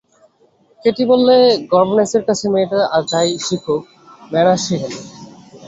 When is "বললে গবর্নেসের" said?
1.11-2.23